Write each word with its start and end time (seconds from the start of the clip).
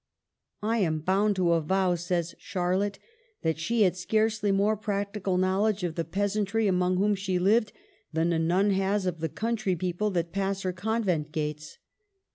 "I 0.73 0.79
am 0.79 1.01
bound 1.01 1.35
to 1.35 1.51
avow," 1.51 1.93
says 1.93 2.33
Charlotte," 2.39 2.97
that 3.43 3.59
she 3.59 3.83
had 3.83 3.95
scarcely 3.95 4.51
more 4.51 4.75
practical 4.75 5.37
knowledge 5.37 5.83
of 5.83 5.93
the 5.93 6.03
peasantry 6.03 6.65
among 6.65 6.97
whom 6.97 7.13
she 7.13 7.37
lived 7.37 7.71
than 8.11 8.33
a 8.33 8.39
nun 8.39 8.71
has 8.71 9.05
of 9.05 9.19
the 9.19 9.29
country 9.29 9.75
people 9.75 10.09
that 10.09 10.31
pass 10.31 10.63
her 10.63 10.73
convent 10.73 11.31
gates. 11.31 11.77